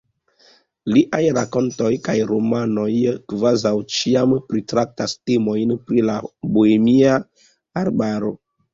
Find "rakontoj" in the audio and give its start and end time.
1.37-1.91